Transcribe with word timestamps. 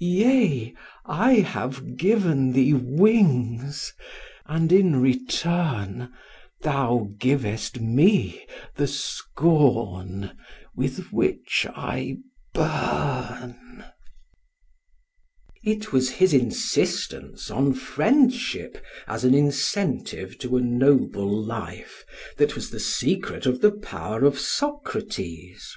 Yea, 0.00 0.74
I 1.04 1.34
have 1.34 1.96
given 1.96 2.54
thee 2.54 2.72
wings, 2.74 3.92
and 4.44 4.72
in 4.72 4.96
return 4.96 6.12
Thou 6.62 7.12
givest 7.20 7.78
me 7.78 8.44
the 8.74 8.88
scorn 8.88 10.36
with 10.74 11.12
which 11.12 11.68
I 11.70 12.16
burn." 12.52 13.54
[Footnote: 13.54 13.86
Theognis 14.10 15.62
237.] 15.62 15.72
It 15.82 15.92
was 15.92 16.10
his 16.10 16.32
insistence 16.34 17.48
on 17.48 17.72
friendship 17.72 18.84
as 19.06 19.22
an 19.22 19.34
incentive 19.34 20.36
to 20.38 20.56
a 20.56 20.60
noble 20.60 21.30
life 21.30 22.04
that 22.38 22.56
was 22.56 22.70
the 22.70 22.80
secret 22.80 23.46
of 23.46 23.60
the 23.60 23.70
power 23.70 24.24
of 24.24 24.36
Socrates. 24.36 25.76